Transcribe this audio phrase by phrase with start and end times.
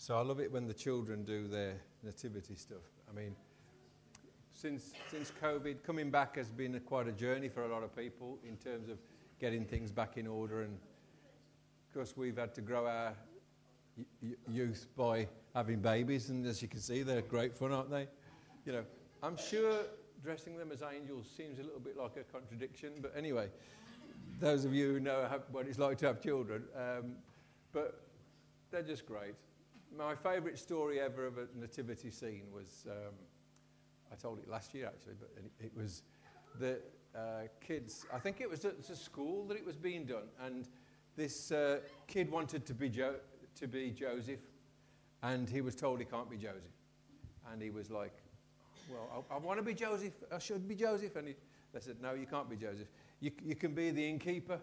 [0.00, 2.80] So I love it when the children do their nativity stuff.
[3.06, 3.36] I mean,
[4.54, 7.94] since, since COVID, coming back has been a, quite a journey for a lot of
[7.94, 8.96] people in terms of
[9.40, 10.62] getting things back in order.
[10.62, 13.12] And of course, we've had to grow our
[14.22, 16.30] y- youth by having babies.
[16.30, 18.08] And as you can see, they're great fun, aren't they?
[18.64, 18.84] You know,
[19.22, 19.80] I'm sure
[20.24, 22.92] dressing them as angels seems a little bit like a contradiction.
[23.02, 23.48] But anyway,
[24.38, 27.16] those of you who know what it's like to have children, um,
[27.74, 28.00] but
[28.70, 29.34] they're just great.
[29.96, 32.86] My favourite story ever of a nativity scene was.
[32.88, 33.14] Um,
[34.12, 35.30] I told it last year actually, but
[35.60, 36.02] it was
[36.58, 36.80] the
[37.14, 38.06] uh, kids.
[38.12, 40.68] I think it was at a school that it was being done, and
[41.16, 43.16] this uh, kid wanted to be jo-
[43.56, 44.40] to be Joseph,
[45.22, 46.74] and he was told he can't be Joseph,
[47.52, 48.14] and he was like,
[48.90, 50.14] "Well, I, I want to be Joseph.
[50.32, 51.34] I should be Joseph," and he,
[51.72, 52.88] they said, "No, you can't be Joseph.
[53.20, 54.58] You, you can be the innkeeper."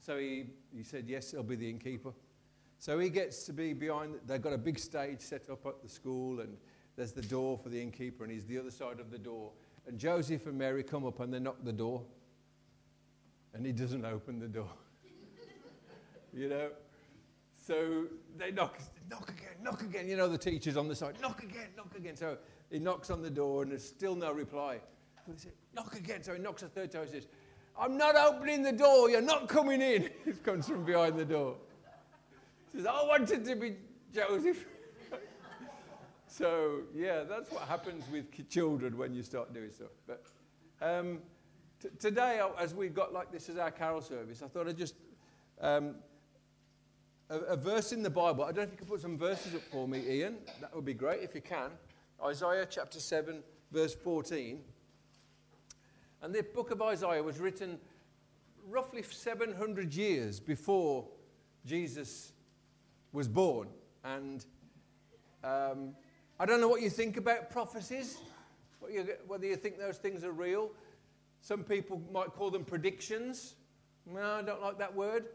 [0.00, 2.12] So he, he said, "Yes, I'll be the innkeeper."
[2.78, 4.16] So he gets to be behind.
[4.26, 6.56] They've got a big stage set up at the school, and
[6.96, 9.52] there's the door for the innkeeper, and he's the other side of the door.
[9.86, 12.02] And Joseph and Mary come up and they knock the door,
[13.52, 14.70] and he doesn't open the door.
[16.32, 16.68] you know?
[17.56, 18.04] So
[18.36, 18.78] they knock,
[19.10, 20.06] knock again, knock again.
[20.06, 22.16] You know, the teacher's on the side, knock again, knock again.
[22.16, 22.36] So
[22.70, 24.80] he knocks on the door, and there's still no reply.
[25.26, 26.22] So he said, knock again.
[26.22, 27.06] So he knocks a third time.
[27.06, 27.26] He says,
[27.78, 29.08] I'm not opening the door.
[29.08, 30.10] You're not coming in.
[30.26, 31.56] It comes from behind the door.
[32.74, 33.76] Says, I wanted to be
[34.12, 34.64] Joseph.
[36.26, 39.92] So, yeah, that's what happens with children when you start doing stuff.
[40.04, 40.24] But
[40.82, 41.20] um,
[41.80, 44.96] t- today, as we've got like this as our carol service, I thought I'd just.
[45.60, 45.94] Um,
[47.30, 48.42] a, a, verse in the Bible.
[48.42, 50.38] I don't know if you can put some verses up for me, Ian.
[50.60, 51.70] That would be great if you can.
[52.22, 54.60] Isaiah chapter 7, verse 14.
[56.22, 57.78] And the book of Isaiah was written
[58.68, 61.06] roughly 700 years before
[61.64, 62.33] Jesus
[63.14, 63.68] was born.
[64.02, 64.44] And
[65.42, 65.94] um,
[66.38, 68.18] I don't know what you think about prophecies,
[68.92, 70.70] you, whether you think those things are real.
[71.40, 73.54] Some people might call them predictions.
[74.04, 75.26] No, I don't like that word.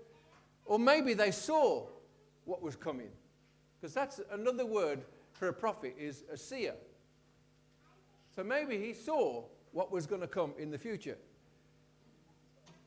[0.65, 1.87] Or maybe they saw
[2.45, 3.09] what was coming.
[3.79, 5.01] Because that's another word
[5.31, 6.75] for a prophet is a seer.
[8.35, 11.17] So maybe he saw what was going to come in the future.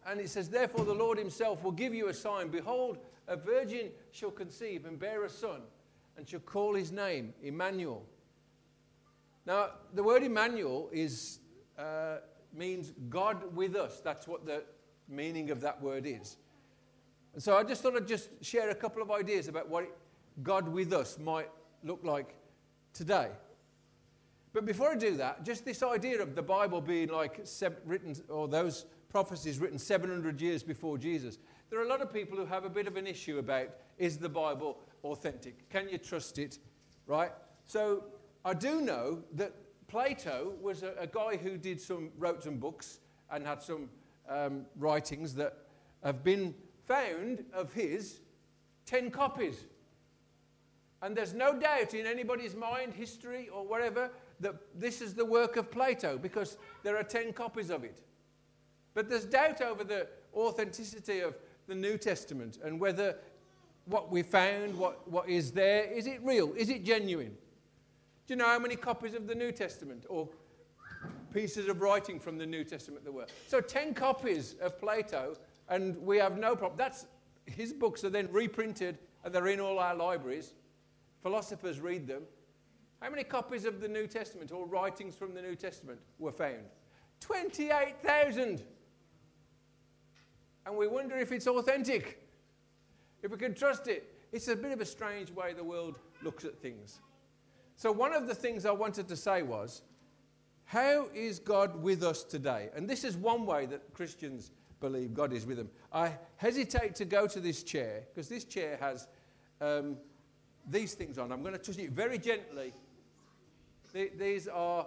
[0.06, 2.48] And it says, Therefore, the Lord himself will give you a sign.
[2.48, 2.98] Behold,
[3.28, 5.62] a virgin shall conceive and bear a son
[6.16, 8.04] and shall call his name Emmanuel.
[9.46, 11.38] Now, the word Emmanuel is,
[11.78, 12.18] uh,
[12.52, 14.00] means God with us.
[14.00, 14.64] That's what the
[15.08, 16.36] meaning of that word is.
[17.34, 19.86] And so I just thought I'd just share a couple of ideas about what
[20.42, 21.48] God with us might
[21.82, 22.34] look like
[22.92, 23.30] today.
[24.52, 27.40] But before I do that, just this idea of the Bible being like
[27.86, 31.38] written, or those prophecies written 700 years before Jesus.
[31.68, 33.68] There are a lot of people who have a bit of an issue about
[33.98, 35.68] is the Bible authentic?
[35.68, 36.58] Can you trust it?
[37.06, 37.30] Right?
[37.66, 38.04] So
[38.42, 39.52] I do know that
[39.86, 43.00] Plato was a, a guy who did some, wrote some books
[43.30, 43.90] and had some
[44.30, 45.58] um, writings that
[46.02, 46.54] have been
[46.86, 48.20] found of his
[48.86, 49.66] 10 copies.
[51.02, 55.56] And there's no doubt in anybody's mind, history, or whatever, that this is the work
[55.56, 58.02] of Plato because there are 10 copies of it.
[58.94, 61.34] But there's doubt over the authenticity of
[61.66, 63.16] the New Testament and whether
[63.86, 66.52] what we found, what, what is there, is it real?
[66.54, 67.36] Is it genuine?
[68.26, 70.28] Do you know how many copies of the New Testament or
[71.32, 73.26] pieces of writing from the New Testament there were?
[73.48, 75.36] So 10 copies of Plato,
[75.68, 76.78] and we have no problem.
[76.78, 77.06] That's,
[77.46, 80.54] his books are then reprinted, and they're in all our libraries.
[81.22, 82.22] Philosophers read them.
[83.00, 86.62] How many copies of the New Testament or writings from the New Testament were found?
[87.18, 88.62] 28,000.
[90.66, 92.22] And we wonder if it's authentic
[93.22, 94.14] if we can trust it.
[94.32, 97.00] It's a bit of a strange way the world looks at things.
[97.76, 99.82] So, one of the things I wanted to say was,
[100.64, 102.70] how is God with us today?
[102.74, 104.50] And this is one way that Christians
[104.80, 105.68] believe God is with them.
[105.92, 109.06] I hesitate to go to this chair because this chair has
[109.60, 109.96] um,
[110.68, 111.30] these things on.
[111.32, 112.72] I'm going to touch it very gently.
[113.92, 114.86] these are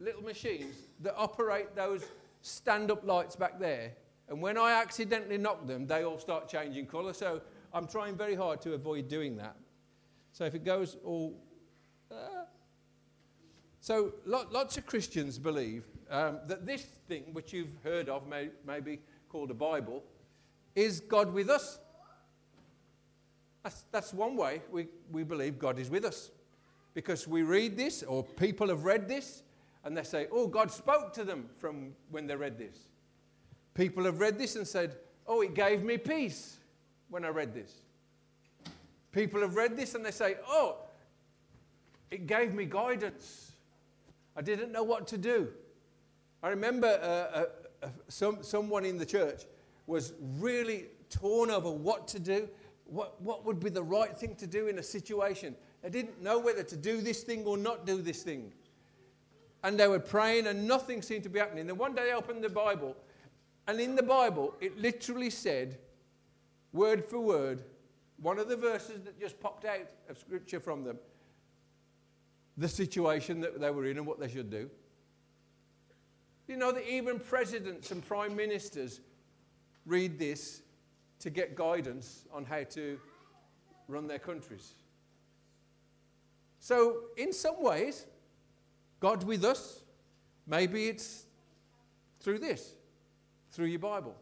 [0.00, 2.04] little machines that operate those
[2.42, 3.92] stand up lights back there
[4.28, 7.12] and when I accidentally knock them, they all start changing colour.
[7.12, 7.40] So
[7.72, 9.56] I'm trying very hard to avoid doing that.
[10.32, 11.34] So if it goes all.
[12.10, 12.44] Uh,
[13.80, 19.00] so lots of Christians believe um, that this thing, which you've heard of, may, maybe
[19.28, 20.02] called a Bible,
[20.74, 21.78] is God with us.
[23.62, 26.32] That's, that's one way we, we believe God is with us.
[26.94, 29.42] Because we read this, or people have read this,
[29.84, 32.88] and they say, oh, God spoke to them from when they read this.
[33.76, 34.96] People have read this and said,
[35.26, 36.56] Oh, it gave me peace
[37.08, 37.72] when I read this.
[39.16, 40.76] People have read this and they say, oh,
[42.10, 43.52] it gave me guidance.
[44.36, 45.48] I didn't know what to do.
[46.42, 47.44] I remember uh, uh,
[47.82, 49.44] uh, some, someone in the church
[49.86, 52.46] was really torn over what to do,
[52.84, 55.56] what, what would be the right thing to do in a situation.
[55.82, 58.52] They didn't know whether to do this thing or not do this thing.
[59.64, 61.66] And they were praying, and nothing seemed to be happening.
[61.66, 62.94] Then one day they opened the Bible,
[63.66, 65.78] and in the Bible, it literally said,
[66.72, 67.62] word for word,
[68.20, 70.98] one of the verses that just popped out of scripture from them,
[72.56, 74.70] the situation that they were in and what they should do.
[76.48, 79.00] You know that even presidents and prime ministers
[79.84, 80.62] read this
[81.18, 82.98] to get guidance on how to
[83.88, 84.74] run their countries.
[86.60, 88.06] So, in some ways,
[89.00, 89.82] God with us,
[90.46, 91.24] maybe it's
[92.20, 92.75] through this,
[93.56, 94.14] through your Bible.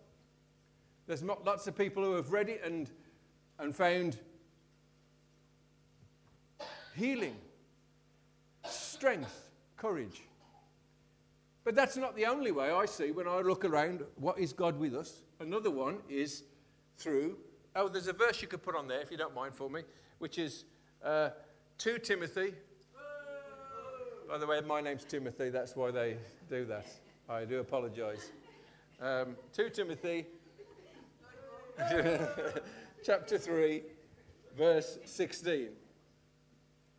[1.09, 2.89] There's lots of people who have read it and,
[3.59, 4.17] and found
[6.95, 7.35] healing,
[8.65, 10.23] strength, courage.
[11.65, 14.79] But that's not the only way I see when I look around what is God
[14.79, 15.23] with us.
[15.41, 16.45] Another one is
[16.97, 17.37] through.
[17.75, 19.83] Oh, there's a verse you could put on there if you don't mind for me,
[20.21, 20.65] which is
[21.03, 21.31] uh,
[21.79, 22.55] 2 Timothy.
[24.29, 26.87] By the way, my name's Timothy, that's why they do that.
[27.29, 28.31] I do apologize.
[29.01, 30.27] Um, 2 Timothy,
[33.05, 33.83] chapter 3,
[34.57, 35.69] verse 16.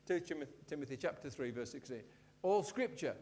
[0.05, 0.21] 2
[0.67, 2.01] Timothy, chapter 3, verse 16.
[2.43, 3.15] All scripture,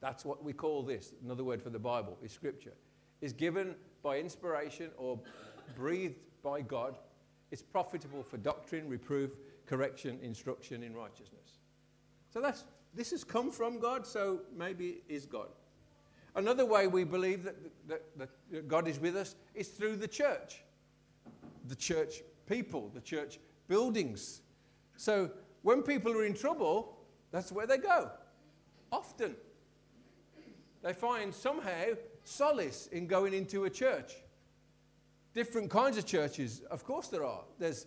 [0.00, 1.12] that's what we call this.
[1.24, 2.74] Another word for the Bible is scripture,
[3.20, 5.18] is given by inspiration or
[5.76, 6.96] breathed by God.
[7.50, 9.32] It's profitable for doctrine, reproof,
[9.66, 11.58] correction, instruction in righteousness.
[12.30, 12.64] So that's
[12.94, 15.48] this has come from God, so maybe it is God.
[16.34, 17.56] Another way we believe that,
[17.88, 18.02] that,
[18.50, 20.62] that God is with us is through the church,
[21.66, 24.42] the church people, the church buildings.
[24.96, 25.30] So
[25.62, 26.98] when people are in trouble,
[27.30, 28.10] that's where they go.
[28.92, 29.36] Often.
[30.82, 31.94] They find somehow
[32.24, 34.14] solace in going into a church.
[35.34, 37.42] Different kinds of churches, of course, there are.
[37.58, 37.86] There's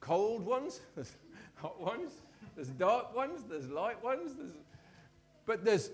[0.00, 1.12] cold ones, there's
[1.54, 2.12] hot ones,
[2.56, 4.52] there's dark ones, there's light ones, there's...
[5.46, 5.90] but there's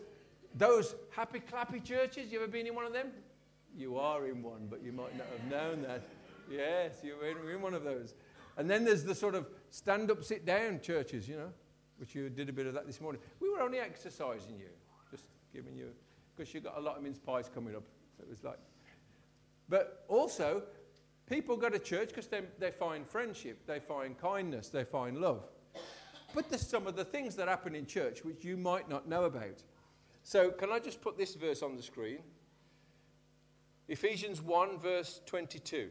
[0.54, 2.32] those happy clappy churches.
[2.32, 3.08] You ever been in one of them?
[3.76, 6.02] You are in one, but you might not have known that.
[6.50, 8.14] Yes, you're in one of those.
[8.56, 11.52] And then there's the sort of stand up, sit down churches, you know,
[11.98, 13.20] which you did a bit of that this morning.
[13.38, 14.68] We were only exercising you,
[15.10, 15.90] just giving you,
[16.36, 17.84] because you got a lot of mince pies coming up.
[18.16, 18.58] So it was like,
[19.68, 20.64] but also,
[21.26, 25.44] people go to church because they, they find friendship, they find kindness, they find love.
[26.34, 29.24] But there's some of the things that happen in church which you might not know
[29.24, 29.62] about.
[30.22, 32.18] So, can I just put this verse on the screen?
[33.88, 35.88] Ephesians 1, verse 22.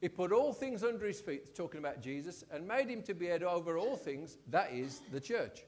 [0.00, 3.26] He put all things under his feet, talking about Jesus, and made him to be
[3.26, 5.64] head over all things, that is, the church.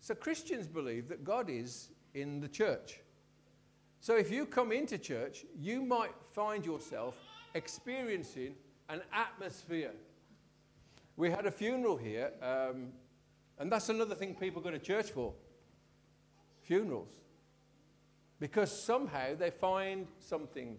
[0.00, 2.98] So Christians believe that God is in the church.
[4.00, 7.14] So if you come into church, you might find yourself
[7.54, 8.56] experiencing
[8.88, 9.92] an atmosphere.
[11.22, 12.88] We had a funeral here, um,
[13.60, 15.32] and that's another thing people go to church for
[16.62, 17.12] funerals.
[18.40, 20.78] Because somehow they find something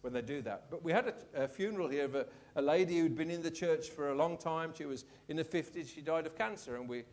[0.00, 0.64] when they do that.
[0.72, 3.50] But we had a, a funeral here of a, a, lady who'd been in the
[3.52, 4.72] church for a long time.
[4.76, 7.04] She was in the 50s, she died of cancer, and we,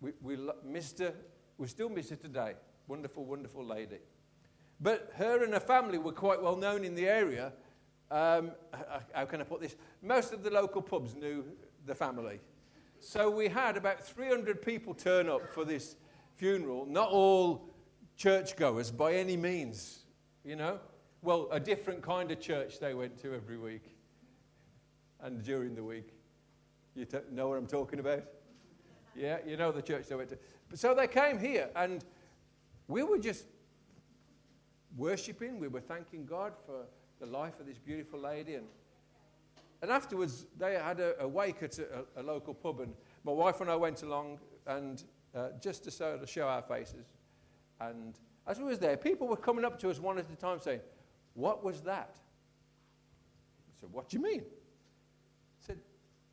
[0.00, 1.12] we, we missed her.
[1.58, 2.52] We still miss her today.
[2.86, 3.98] Wonderful, wonderful lady.
[4.80, 7.52] But her and her family were quite well known in the area.
[8.12, 8.52] Um,
[9.12, 9.74] how can I put this?
[10.02, 11.44] Most of the local pubs knew
[11.86, 12.40] the family.
[13.00, 15.96] So we had about 300 people turn up for this
[16.36, 17.70] funeral, not all
[18.16, 20.00] churchgoers by any means,
[20.44, 20.78] you know.
[21.22, 23.96] Well, a different kind of church they went to every week
[25.22, 26.12] and during the week.
[26.94, 28.24] You t- know what I'm talking about?
[29.14, 30.38] Yeah, you know the church they went to.
[30.74, 32.04] So they came here and
[32.88, 33.46] we were just
[34.96, 36.86] worshipping, we were thanking God for
[37.20, 38.54] the life of this beautiful lady.
[38.54, 38.66] And,
[39.82, 42.92] and afterwards, they had a, a wake at a, a, local pub, and
[43.24, 45.02] my wife and I went along and
[45.34, 47.06] uh, just to sort of show our faces.
[47.80, 50.60] And as we was there, people were coming up to us one at a time
[50.60, 50.80] saying,
[51.32, 52.16] What was that?
[53.68, 54.42] I said, What do you mean?
[54.42, 55.78] I said,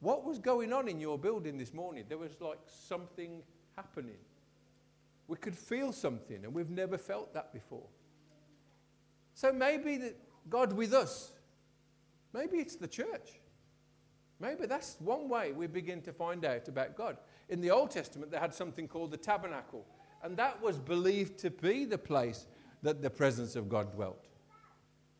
[0.01, 2.03] What was going on in your building this morning?
[2.09, 3.43] There was like something
[3.77, 4.17] happening.
[5.29, 7.87] We could feel something, and we've never felt that before.
[9.35, 10.17] So maybe that
[10.49, 11.31] God with us,
[12.34, 13.39] maybe it's the church.
[14.39, 17.17] Maybe that's one way we begin to find out about God.
[17.50, 19.86] In the Old Testament, they had something called the tabernacle,
[20.24, 22.46] and that was believed to be the place
[22.84, 24.27] that the presence of God dwelt.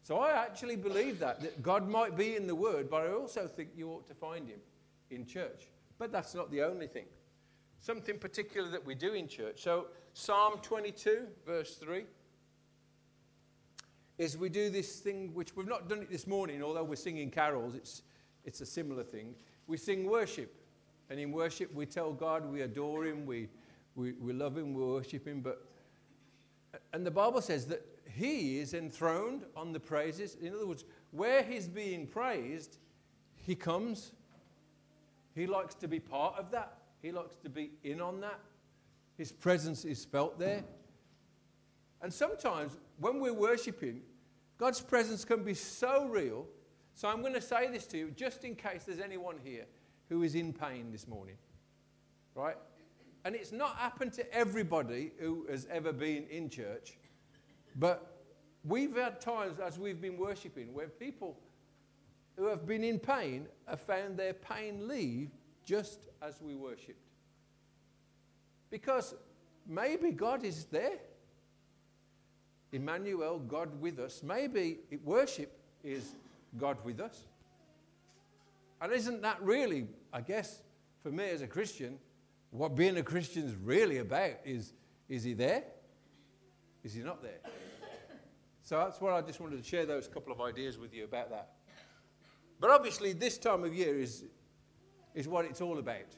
[0.04, 3.48] So I actually believe that, that God might be in the Word, but I also
[3.48, 4.60] think you ought to find Him
[5.10, 5.70] in church.
[5.98, 7.08] But that's not the only thing.
[7.80, 9.62] Something particular that we do in church.
[9.64, 12.06] So, Psalm 22, verse 3,
[14.18, 17.30] is we do this thing which we've not done it this morning, although we're singing
[17.30, 18.02] carols, it's,
[18.46, 19.36] it's a similar thing.
[19.68, 20.54] We sing worship.
[21.10, 23.48] And in worship, we tell God we adore Him, we,
[23.96, 25.42] we, we love Him, we worship Him.
[25.42, 25.64] But,
[26.94, 30.36] and the Bible says that He is enthroned on the praises.
[30.42, 32.78] In other words, where He's being praised,
[33.36, 34.12] He comes.
[35.36, 38.40] He likes to be part of that, He likes to be in on that.
[39.18, 40.64] His presence is felt there.
[42.02, 44.02] And sometimes when we're worshiping,
[44.58, 46.46] God's presence can be so real.
[46.96, 49.66] So I'm going to say this to you just in case there's anyone here
[50.10, 51.36] who is in pain this morning.
[52.34, 52.58] Right?
[53.24, 56.98] And it's not happened to everybody who has ever been in church,
[57.76, 58.24] but
[58.64, 61.38] we've had times as we've been worshiping where people
[62.38, 65.32] who have been in pain have found their pain leave
[65.66, 67.10] just as we worshipped.
[68.70, 69.16] Because
[69.68, 71.00] maybe God is there.
[72.72, 74.22] Emmanuel, God with us.
[74.24, 76.16] Maybe worship is
[76.58, 77.24] God with us.
[78.82, 80.62] And isn't that really, I guess,
[81.02, 81.98] for me as a Christian,
[82.52, 84.34] what being a Christian is really about?
[84.46, 84.74] Is,
[85.10, 85.64] is he there?
[86.84, 87.40] Is he not there?
[88.64, 91.30] So that's why I just wanted to share those couple of ideas with you about
[91.30, 91.54] that.
[92.60, 94.26] But obviously, this time of year is,
[95.16, 96.16] is what it's all about.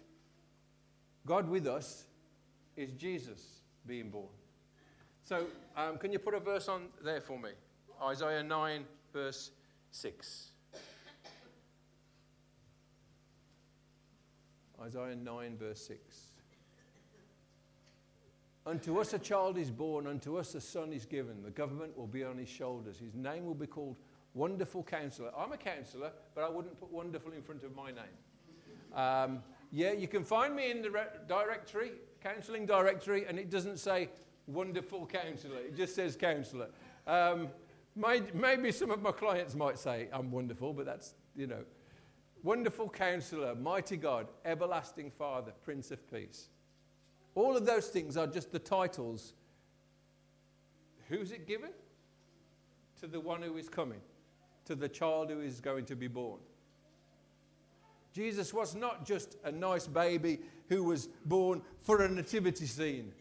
[1.26, 2.06] God with us
[2.76, 4.30] is Jesus being born.
[5.30, 5.46] So,
[5.78, 7.52] um, can you put a verse on there for me?
[8.02, 8.84] Isaiah 9,
[9.14, 9.52] verse
[9.92, 10.48] 6.
[14.82, 16.18] Isaiah 9, verse 6.
[18.66, 21.44] Unto us a child is born, unto us a son is given.
[21.44, 22.98] The government will be on his shoulders.
[22.98, 23.98] His name will be called
[24.34, 25.30] Wonderful Counselor.
[25.38, 28.96] I'm a counselor, but I wouldn't put wonderful in front of my name.
[28.96, 33.78] Um, yeah, you can find me in the re- directory, counselling directory, and it doesn't
[33.78, 34.10] say
[34.50, 36.70] Wonderful Counselor, it just says Counselor.
[37.06, 37.50] Um,
[38.34, 41.64] maybe some of my clients might say I'm wonderful, but that's, you know.
[42.42, 46.50] Wonderful Counselor, Mighty God, Everlasting Father, Prince of Peace.
[47.36, 49.34] All of those things are just the titles.
[51.10, 51.72] Who's it given?
[53.02, 54.00] To the one who is coming,
[54.66, 56.40] to the child who is going to be born.
[58.14, 60.40] Jesus was not just a nice baby
[60.70, 63.12] who was born for a nativity scene.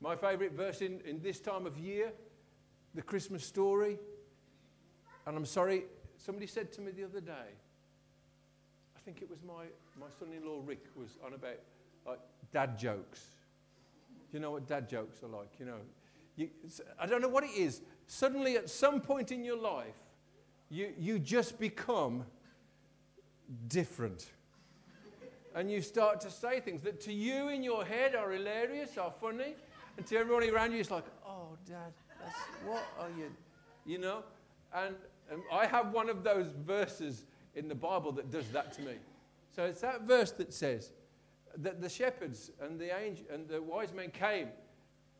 [0.00, 2.12] My favourite verse in, in this time of year,
[2.94, 3.98] the Christmas story,
[5.26, 5.84] and I'm sorry,
[6.18, 7.54] Somebody said to me the other day,
[8.96, 9.64] I think it was my,
[9.98, 11.58] my son in law Rick was on about
[12.04, 12.18] like
[12.52, 13.24] dad jokes.
[14.32, 15.52] You know what dad jokes are like?
[15.58, 15.78] You know,
[16.36, 16.50] you,
[16.98, 17.82] I don't know what it is.
[18.06, 19.96] Suddenly, at some point in your life,
[20.70, 22.24] you, you just become
[23.68, 24.26] different.
[25.54, 29.12] and you start to say things that to you in your head are hilarious, are
[29.20, 29.54] funny,
[29.98, 33.30] and to everybody around you, it's like, oh, dad, that's, what are you,
[33.84, 34.22] you know?
[34.74, 34.94] And
[35.30, 37.24] and I have one of those verses
[37.54, 38.94] in the Bible that does that to me.
[39.54, 40.92] So it's that verse that says
[41.58, 44.48] that the shepherds and the angel and the wise men came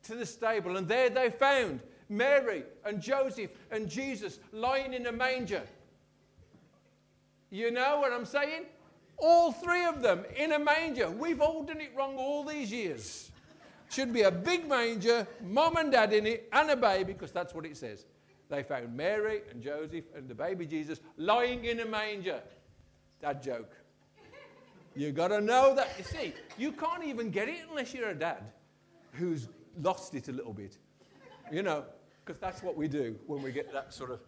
[0.03, 5.11] to the stable, and there they found Mary and Joseph and Jesus lying in a
[5.11, 5.63] manger.
[7.51, 8.65] You know what I'm saying?
[9.17, 11.09] All three of them in a manger.
[11.09, 13.31] We've all done it wrong all these years.
[13.89, 17.53] Should be a big manger, mom and dad in it, and a baby, because that's
[17.53, 18.05] what it says
[18.49, 22.41] they found Mary and Joseph and the baby Jesus lying in a manger.
[23.21, 23.75] Dad joke.
[24.95, 25.89] You got to know that.
[25.97, 28.43] You see, you can't even get it unless you're a dad
[29.13, 29.47] who's
[29.81, 30.77] lost it a little bit.
[31.51, 31.85] You know,
[32.25, 34.19] because that's what we do when we get that sort of.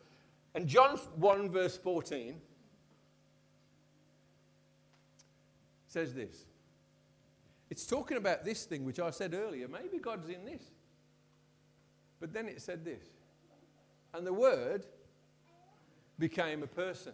[0.53, 2.35] And John 1, verse 14
[5.87, 6.45] says this.
[7.71, 9.67] It's talking about this thing which I said earlier.
[9.67, 10.61] Maybe God's in this.
[12.19, 13.07] But then it said this
[14.13, 14.85] and the Word
[16.19, 17.13] became a person.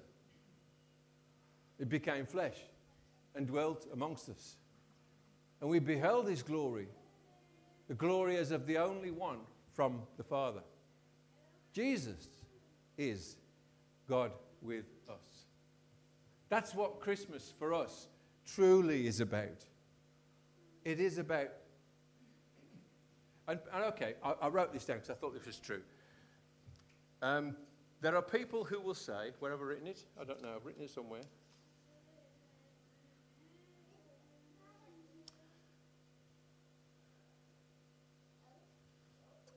[1.80, 2.58] It became flesh
[3.36, 4.58] and dwelt amongst us.
[5.62, 6.88] And we beheld his glory,
[7.88, 9.40] the glory as of the only one
[9.74, 10.62] from the Father.
[11.72, 12.28] Jesus
[12.98, 13.38] is
[14.10, 15.46] God with us.
[16.50, 18.08] That's what Christmas for us
[18.46, 19.66] truly is about.
[20.88, 21.50] It is about.
[23.50, 25.82] And, and okay, I, I wrote this down because I thought this was true.
[27.22, 27.58] Um,
[28.00, 30.06] there are people who will say, where have I written it?
[30.20, 31.24] I don't know, I've written it somewhere.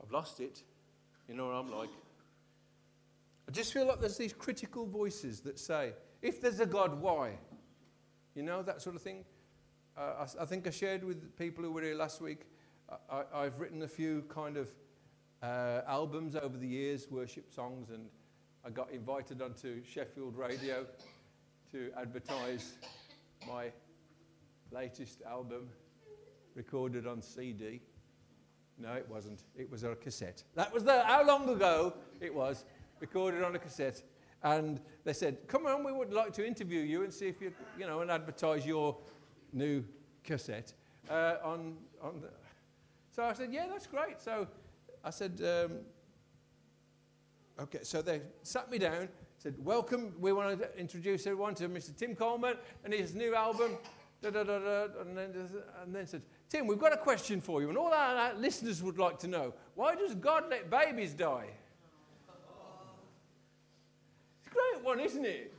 [0.02, 0.64] I've lost it.
[1.28, 1.90] You know what I'm like?
[3.48, 7.38] I just feel like there's these critical voices that say, if there's a God, why?
[8.34, 9.24] You know, that sort of thing.
[10.00, 12.46] I, I, think I shared with people who were here last week.
[13.10, 14.70] I, have written a few kind of
[15.42, 18.06] uh, albums over the years, worship songs, and
[18.64, 20.86] I got invited onto Sheffield Radio
[21.72, 22.72] to advertise
[23.46, 23.70] my
[24.72, 25.68] latest album
[26.54, 27.80] recorded on CD.
[28.78, 29.44] No, it wasn't.
[29.54, 30.42] It was on a cassette.
[30.54, 32.64] That was the, how long ago it was,
[33.00, 34.02] recorded on a cassette.
[34.42, 37.52] And they said, come on, we would like to interview you and see if you,
[37.78, 38.96] you know, and advertise your
[39.52, 39.84] new
[40.24, 40.72] cassette
[41.08, 42.28] uh, on, on the...
[43.10, 44.20] So I said, yeah, that's great.
[44.20, 44.46] So
[45.04, 45.78] I said, um,
[47.60, 47.80] okay.
[47.82, 50.14] So they sat me down, said, welcome.
[50.20, 51.96] We want to introduce everyone to Mr.
[51.96, 53.76] Tim Coleman and his new album.
[54.22, 55.34] Da, da, da, and, then,
[55.82, 58.82] and then said, Tim, we've got a question for you, and all our, our listeners
[58.82, 61.46] would like to know why does God let babies die?
[64.40, 65.54] It's a great one, isn't it?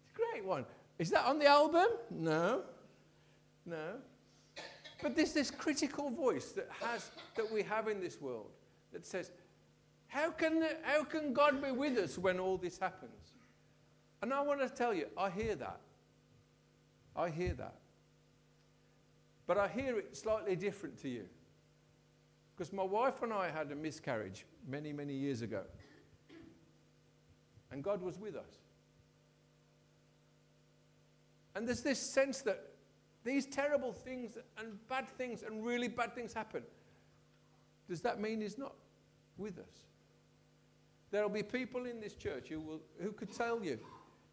[0.00, 0.64] It's a great one.
[0.98, 1.88] Is that on the album?
[2.10, 2.62] No.
[3.68, 3.94] No.
[5.02, 8.50] But there's this critical voice that, has, that we have in this world
[8.92, 9.30] that says,
[10.08, 13.32] how can, how can God be with us when all this happens?
[14.22, 15.80] And I want to tell you, I hear that.
[17.14, 17.76] I hear that.
[19.46, 21.24] But I hear it slightly different to you.
[22.56, 25.62] Because my wife and I had a miscarriage many, many years ago.
[27.70, 28.58] And God was with us.
[31.54, 32.67] And there's this sense that
[33.28, 36.62] these terrible things and bad things and really bad things happen.
[37.88, 38.74] Does that mean He's not
[39.36, 39.84] with us?
[41.10, 43.78] There will be people in this church who, will, who could tell you,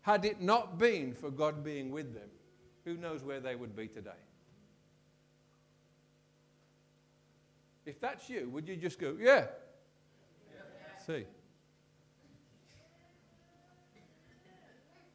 [0.01, 2.29] had it not been for God being with them,
[2.85, 4.11] who knows where they would be today?
[7.85, 9.45] If that's you, would you just go, yeah?
[10.53, 11.05] yeah.
[11.05, 11.25] See.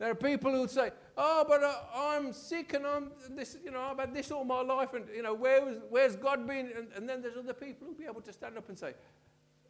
[0.01, 3.83] There are people who say, "Oh, but uh, I'm sick and I'm this, you know,
[3.83, 6.89] I've had this all my life, and you know, where was, where's God been?" And,
[6.97, 8.95] and then there's other people who'll be able to stand up and say,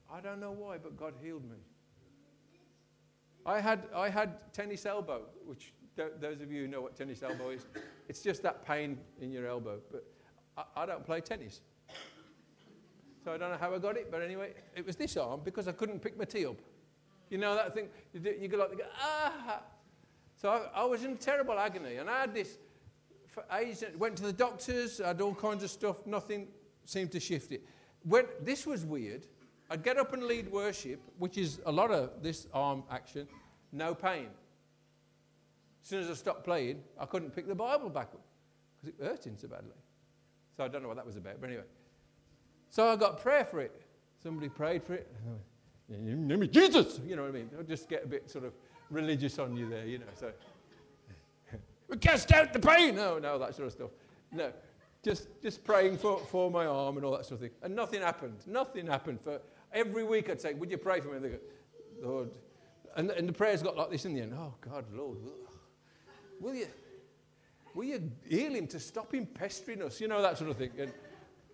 [0.08, 1.56] "I don't know why, but God healed me."
[3.44, 7.50] I had I had tennis elbow, which those of you who know what tennis elbow
[7.50, 7.66] is,
[8.08, 9.80] it's just that pain in your elbow.
[9.90, 10.04] But
[10.56, 11.60] I, I don't play tennis.
[13.24, 15.66] So I don't know how I got it, but anyway, it was this arm because
[15.66, 16.56] I couldn't pick my tea up.
[17.30, 17.88] You know that thing?
[18.14, 19.60] You, do, you go like, ah.
[20.40, 22.57] So I, I, was in terrible agony, and I had this
[23.29, 23.85] for ages.
[23.98, 26.07] Went to the doctors, had all kinds of stuff.
[26.07, 26.48] Nothing
[26.87, 27.62] seemed to shift it.
[28.05, 29.26] When this was weird,
[29.68, 33.29] I'd get up and lead worship, which is a lot of this arm action,
[33.70, 34.29] no pain.
[35.83, 38.22] As soon as I stopped playing, I couldn't pick the Bible back up
[38.81, 39.76] because it hurting so badly.
[40.57, 41.64] So I don't know what that was about, but anyway.
[42.70, 43.79] So I got prayer for it.
[44.22, 45.12] Somebody prayed for it.
[45.90, 47.50] Name Jesus, you know what I mean?
[47.59, 48.55] I'll just get a bit sort of
[48.90, 50.05] religious on you there, you know.
[50.14, 50.33] So
[51.88, 52.96] we cast out the pain.
[52.96, 53.90] No, no, that sort of stuff.
[54.33, 54.53] No,
[55.03, 57.57] just just praying for, for my arm and all that sort of thing.
[57.62, 58.38] And nothing happened.
[58.46, 59.20] Nothing happened.
[59.20, 59.40] For
[59.72, 61.16] every week I'd say, Would you pray for me?
[61.16, 61.38] And they go,
[62.03, 62.31] Lord.
[62.96, 64.35] And, and the prayers got like this in the end.
[64.37, 65.18] Oh God, Lord,
[66.40, 66.66] will you
[67.74, 70.00] will you heal him to stop him pestering us?
[70.00, 70.72] You know, that sort of thing.
[70.79, 70.92] And,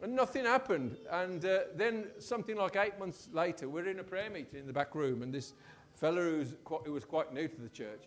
[0.02, 0.96] and nothing happened.
[1.10, 4.72] And uh, then, something like eight months later, we're in a prayer meeting in the
[4.72, 5.54] back room, and this
[5.96, 8.04] fellow who's quite, who was quite new to the church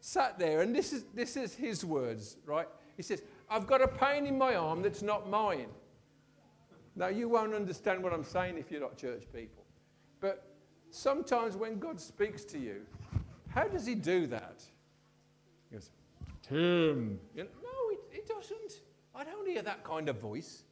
[0.00, 2.66] sat there, and this is, this is his words, right?
[2.96, 5.68] He says, I've got a pain in my arm that's not mine.
[6.96, 9.64] Now, you won't understand what I'm saying if you're not church people.
[10.20, 10.44] But
[10.90, 12.82] sometimes when God speaks to you,
[13.48, 14.62] how does he do that?
[15.70, 15.90] He goes,
[16.42, 17.20] Tim.
[17.34, 18.82] You know, no, it, it doesn't.
[19.14, 20.64] I don't hear that kind of voice.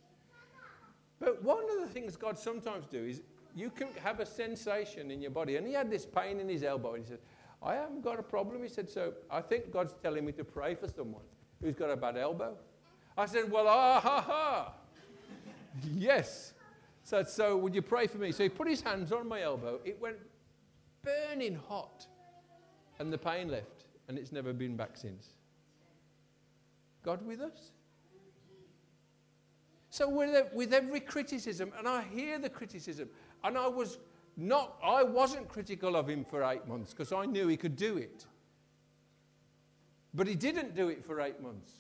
[1.18, 3.22] But one of the things God sometimes do is
[3.59, 5.57] you can have a sensation in your body.
[5.57, 6.94] And he had this pain in his elbow.
[6.94, 7.18] And he said,
[7.62, 8.62] I haven't got a problem.
[8.62, 11.23] He said, So I think God's telling me to pray for someone
[11.61, 12.57] who's got a bad elbow.
[13.16, 14.73] I said, Well, ah, ha, ha.
[15.94, 16.53] yes.
[17.03, 18.31] So, so would you pray for me?
[18.33, 19.81] So he put his hands on my elbow.
[19.85, 20.18] It went
[21.03, 22.07] burning hot.
[23.01, 23.85] And the pain left.
[24.09, 25.35] And it's never been back since.
[27.03, 27.73] God with us?
[29.98, 33.08] So with, with every criticism, and I hear the criticism,
[33.42, 33.98] and I was
[34.37, 37.96] not, I wasn't critical of him for eight months because I knew he could do
[37.96, 38.24] it.
[40.14, 41.72] But he didn't do it for eight months.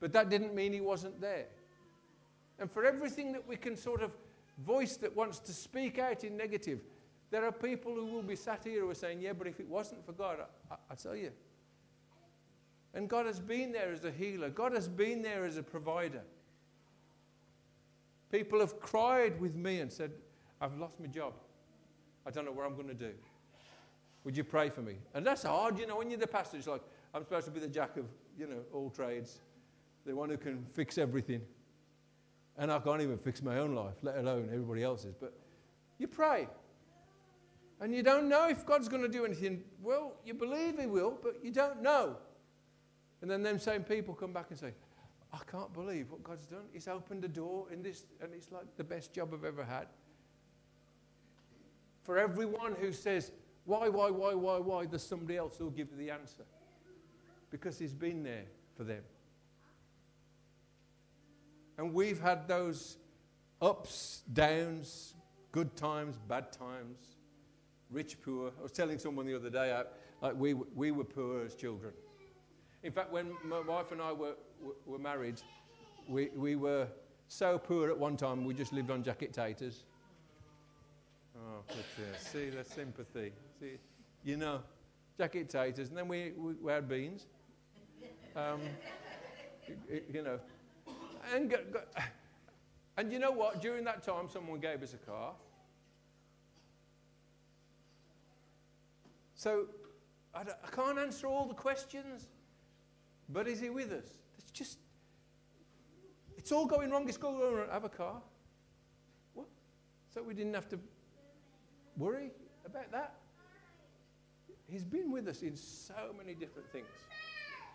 [0.00, 1.46] But that didn't mean he wasn't there.
[2.58, 4.10] And for everything that we can sort of
[4.66, 6.80] voice that wants to speak out in negative,
[7.30, 9.68] there are people who will be sat here who are saying, Yeah, but if it
[9.68, 11.30] wasn't for God, I, I, I tell you.
[12.92, 16.22] And God has been there as a healer, God has been there as a provider.
[18.30, 20.12] People have cried with me and said,
[20.60, 21.32] I've lost my job.
[22.26, 23.12] I don't know what I'm going to do.
[24.24, 24.96] Would you pray for me?
[25.14, 26.82] And that's hard, you know, when you're the pastor, it's like,
[27.14, 28.04] I'm supposed to be the jack of,
[28.38, 29.40] you know, all trades,
[30.04, 31.40] the one who can fix everything.
[32.58, 35.14] And I can't even fix my own life, let alone everybody else's.
[35.18, 35.32] But
[35.98, 36.46] you pray.
[37.80, 39.64] And you don't know if God's going to do anything.
[39.82, 42.16] Well, you believe He will, but you don't know.
[43.22, 44.72] And then them same people come back and say,
[45.32, 46.64] I can't believe what God's done.
[46.72, 49.86] He's opened a door in this, and it's like the best job I've ever had.
[52.02, 53.30] For everyone who says,
[53.64, 56.44] why, why, why, why, why, there's somebody else who'll give you the answer.
[57.50, 58.44] Because He's been there
[58.76, 59.02] for them.
[61.78, 62.98] And we've had those
[63.62, 65.14] ups, downs,
[65.52, 66.98] good times, bad times,
[67.90, 68.52] rich, poor.
[68.58, 69.80] I was telling someone the other day,
[70.20, 71.92] like we, we were poor as children.
[72.82, 74.34] In fact, when my wife and I were,
[74.86, 75.40] were married,
[76.08, 76.86] we, we were
[77.28, 79.84] so poor at one time, we just lived on jacket taters.
[81.36, 81.62] Oh,
[82.18, 83.32] see, the sympathy.
[83.60, 83.78] See,
[84.24, 84.60] you know,
[85.16, 85.88] jacket taters.
[85.88, 87.26] And then we, we, we had beans.
[88.36, 88.60] Um,
[90.12, 90.38] you know.
[91.34, 91.54] And,
[92.96, 93.62] and you know what?
[93.62, 95.32] During that time, someone gave us a car.
[99.34, 99.66] So
[100.34, 102.26] I, I can't answer all the questions.
[103.28, 104.18] But is he with us?
[104.50, 104.78] It's just,
[106.36, 107.08] it's all going wrong.
[107.08, 107.68] It's going wrong.
[107.70, 108.20] Have a car.
[109.34, 109.46] What?
[110.12, 110.78] So we didn't have to
[111.96, 112.30] worry
[112.66, 113.14] about that.
[114.68, 116.86] He's been with us in so many different things.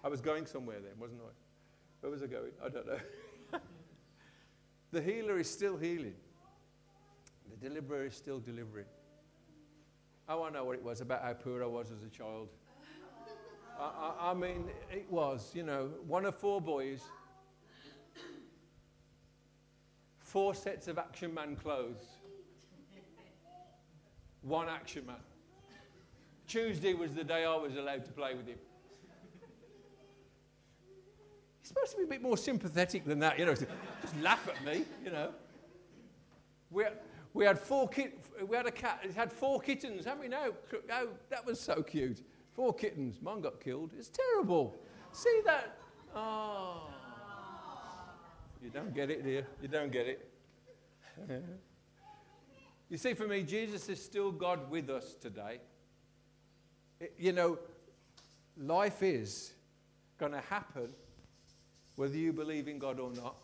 [0.03, 1.31] I was going somewhere then, wasn't I?
[2.01, 2.51] Where was I going?
[2.63, 2.99] I don't know.
[4.91, 6.15] the healer is still healing.
[7.49, 8.85] The deliverer is still delivering.
[10.27, 12.49] Oh, I know what it was about how poor I was as a child.
[13.79, 17.02] I, I, mean, it was, you know, one of four boys,
[20.19, 22.04] four sets of Action Man clothes,
[24.41, 25.15] one Action Man.
[26.48, 28.58] Tuesday was the day I was allowed to play with him.
[31.62, 33.56] He's supposed to be a bit more sympathetic than that, you know.
[33.56, 33.67] Just
[34.21, 35.32] laugh at me, you know.
[36.69, 36.93] We had,
[37.34, 39.00] we had four kit, we had a cat.
[39.04, 40.28] It had four kittens, haven't we?
[40.28, 40.54] No,
[40.91, 42.21] oh, that was so cute.
[42.55, 43.21] Four kittens.
[43.21, 43.91] Mine got killed.
[43.97, 44.79] It's terrible.
[45.11, 45.77] See that?
[46.15, 46.87] Oh.
[48.63, 49.45] You don't get it, dear.
[49.61, 50.31] You don't get it.
[52.89, 55.59] you see, for me, Jesus is still God with us today.
[56.99, 57.59] It, you know,
[58.57, 59.51] life is
[60.17, 60.93] going to happen
[61.97, 63.35] whether you believe in God or not.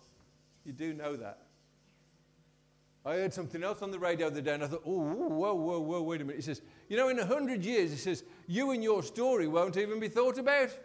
[0.66, 1.40] You do know that.
[3.06, 5.56] I heard something else on the radio the other day and I thought, oh, whoa,
[5.56, 6.38] whoa, whoa, wait a minute.
[6.38, 9.78] He says, you know, in a hundred years, he says, you and your story won't
[9.78, 10.78] even be thought about.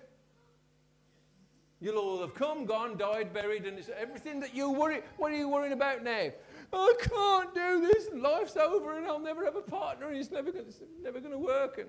[1.80, 5.02] You'll all have come, gone, died, buried, and it's everything that you worry.
[5.16, 6.30] What are you worrying about now?
[6.72, 10.30] I can't do this, and life's over, and I'll never have a partner, and it's
[10.30, 10.66] never going
[11.02, 11.78] never to work.
[11.78, 11.88] And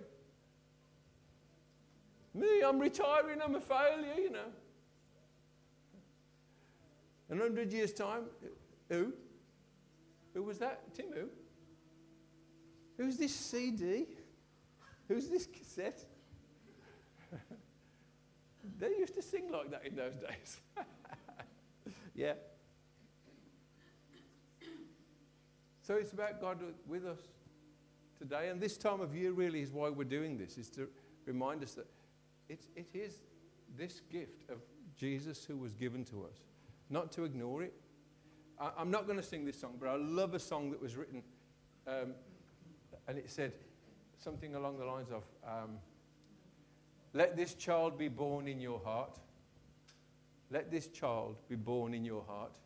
[2.33, 4.49] me, I'm retiring, I'm a failure, you know.
[7.29, 8.23] In a hundred years' time,
[8.89, 9.13] who?
[10.33, 10.91] Who was that?
[10.95, 11.29] Tim who?
[12.97, 14.07] Who's this CD?
[15.07, 16.05] Who's this cassette?
[18.79, 20.57] they used to sing like that in those days.
[22.15, 22.33] yeah.
[25.81, 27.19] So it's about God with us
[28.17, 28.49] today.
[28.49, 30.89] And this time of year really is why we're doing this, is to
[31.25, 31.87] remind us that
[32.49, 33.23] it, it is
[33.77, 34.57] this gift of
[34.97, 36.43] Jesus who was given to us,
[36.89, 37.73] not to ignore it.
[38.59, 40.95] I, am not going to sing this song, but I love a song that was
[40.95, 41.21] written,
[41.87, 42.13] um,
[43.07, 43.53] and it said
[44.17, 45.77] something along the lines of, um,
[47.13, 49.19] Let this child be born in your heart.
[50.51, 52.57] Let this child be born in your heart.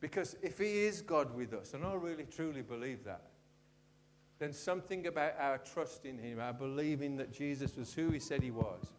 [0.00, 3.30] Because if He is God with us, and I really truly believe that,
[4.38, 8.42] then something about our trust in Him, our believing that Jesus was who He said
[8.42, 8.92] He was,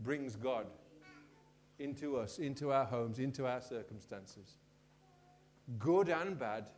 [0.00, 0.66] brings God
[1.78, 4.56] into us, into our homes, into our circumstances.
[5.78, 6.68] Good and bad.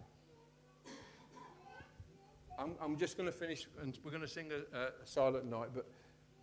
[2.60, 5.68] I'm, I'm just going to finish, and we're going to sing a, a, silent night,
[5.74, 5.86] but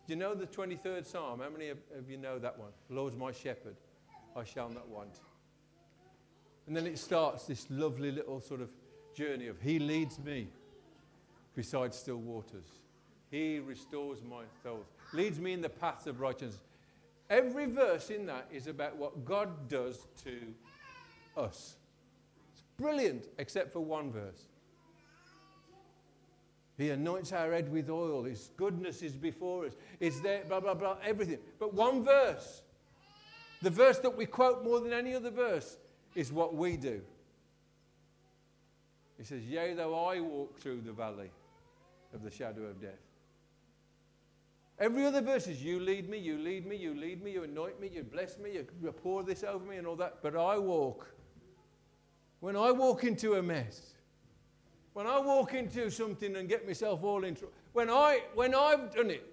[0.08, 1.41] do you know the 23rd Psalm?
[1.41, 2.71] How many of, of you know that one?
[2.89, 3.75] The Lord's my shepherd,
[4.36, 5.19] I shall not want.
[6.65, 8.69] And then it starts this lovely little sort of
[9.13, 10.47] journey of He leads me
[11.56, 12.65] beside still waters.
[13.30, 16.60] He restores my soul, leads me in the paths of righteousness
[17.30, 20.39] Every verse in that is about what God does to
[21.36, 21.75] us.
[22.53, 24.47] It's brilliant, except for one verse.
[26.78, 28.24] He anoints our head with oil.
[28.24, 29.74] His goodness is before us.
[30.00, 31.40] It's there, blah, blah, blah, everything.
[31.60, 32.62] But one verse,
[33.63, 35.78] the verse that we quote more than any other verse,
[36.13, 37.02] is what we do.
[39.18, 41.32] He says, Yea, though I walk through the valley
[42.13, 43.00] of the shadow of death.
[44.80, 47.82] Every other verse is, You lead me, you lead me, you lead me, you anoint
[47.82, 50.20] me, you bless me, you pour this over me, and all that.
[50.22, 51.08] But I walk.
[52.40, 53.96] When I walk into a mess,
[54.98, 58.96] when I walk into something and get myself all in trouble, when, I, when I've
[58.96, 59.24] done it,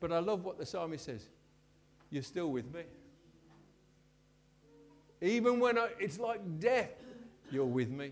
[0.00, 1.28] but I love what the psalmist says
[2.10, 2.80] You're still with me.
[5.22, 6.90] Even when I, it's like death,
[7.52, 8.10] you're with me.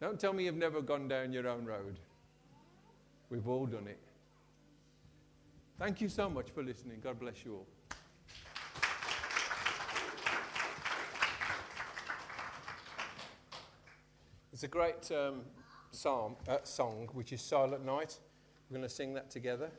[0.00, 1.96] Don't tell me you've never gone down your own road.
[3.30, 4.00] We've all done it.
[5.78, 6.98] Thank you so much for listening.
[7.04, 7.66] God bless you all.
[14.52, 15.40] It's a great um,
[15.92, 18.18] psalm, uh, song, which is Silent Night.
[18.68, 19.70] We're going to sing that together.